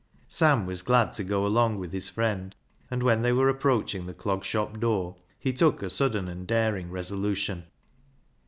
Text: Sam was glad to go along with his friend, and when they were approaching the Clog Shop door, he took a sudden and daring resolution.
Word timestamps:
Sam 0.27 0.65
was 0.65 0.81
glad 0.81 1.13
to 1.13 1.23
go 1.23 1.45
along 1.45 1.77
with 1.77 1.91
his 1.91 2.09
friend, 2.09 2.55
and 2.89 3.03
when 3.03 3.21
they 3.21 3.31
were 3.31 3.47
approaching 3.49 4.07
the 4.07 4.15
Clog 4.15 4.43
Shop 4.43 4.79
door, 4.79 5.15
he 5.37 5.53
took 5.53 5.83
a 5.83 5.91
sudden 5.91 6.27
and 6.27 6.47
daring 6.47 6.89
resolution. 6.89 7.65